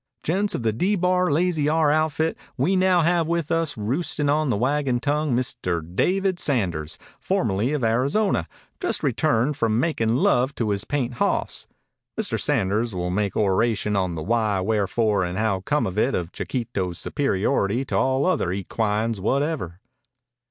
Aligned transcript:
"Gents 0.23 0.55
of 0.55 0.63
the 0.63 0.73
D 0.73 0.95
Bar 0.95 1.29
Lazy 1.31 1.69
R 1.69 1.91
outfit, 1.91 2.35
we 2.57 2.75
now 2.75 3.03
have 3.03 3.27
with 3.27 3.51
us 3.51 3.77
roostin' 3.77 4.31
on 4.31 4.49
the 4.49 4.57
wagon 4.57 4.99
tongue 4.99 5.35
Mr. 5.35 5.83
David 5.95 6.39
Sanders, 6.39 6.97
formerly 7.19 7.71
of 7.73 7.83
Arizona, 7.83 8.47
just 8.81 9.03
returned 9.03 9.57
from 9.57 9.79
makin' 9.79 10.15
love 10.15 10.55
to 10.55 10.71
his 10.71 10.85
paint 10.85 11.13
hoss. 11.21 11.67
Mr. 12.19 12.39
Sanders 12.41 12.95
will 12.95 13.11
make 13.11 13.37
oration 13.37 13.95
on 13.95 14.15
the 14.15 14.23
why, 14.23 14.59
wherefore, 14.59 15.23
and 15.23 15.37
how 15.37 15.59
come 15.61 15.85
it 15.85 16.15
of 16.15 16.31
Chiquito's 16.31 16.97
superiority 16.97 17.85
to 17.85 17.95
all 17.95 18.25
other 18.25 18.47
equines 18.51 19.19
whatever." 19.21 19.81